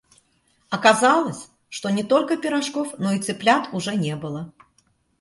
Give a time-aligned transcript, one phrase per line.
[0.71, 4.51] Оказалось, что не только пирожков, но и цыплят уже не было.